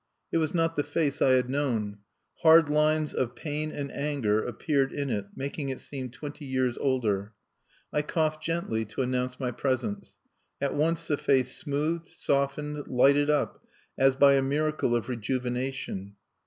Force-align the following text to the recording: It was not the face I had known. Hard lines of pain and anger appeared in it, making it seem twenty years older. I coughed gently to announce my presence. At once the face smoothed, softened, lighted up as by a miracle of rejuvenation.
It 0.31 0.39
was 0.39 0.51
not 0.55 0.75
the 0.75 0.81
face 0.83 1.21
I 1.21 1.33
had 1.33 1.47
known. 1.47 1.99
Hard 2.37 2.69
lines 2.69 3.13
of 3.13 3.35
pain 3.35 3.71
and 3.71 3.91
anger 3.91 4.43
appeared 4.43 4.91
in 4.91 5.11
it, 5.11 5.27
making 5.35 5.69
it 5.69 5.79
seem 5.79 6.09
twenty 6.09 6.43
years 6.43 6.75
older. 6.79 7.33
I 7.93 8.01
coughed 8.01 8.41
gently 8.41 8.83
to 8.85 9.03
announce 9.03 9.39
my 9.39 9.51
presence. 9.51 10.17
At 10.59 10.73
once 10.73 11.07
the 11.07 11.17
face 11.17 11.55
smoothed, 11.55 12.07
softened, 12.07 12.87
lighted 12.87 13.29
up 13.29 13.63
as 13.95 14.15
by 14.15 14.33
a 14.33 14.41
miracle 14.41 14.95
of 14.95 15.07
rejuvenation. 15.07 16.15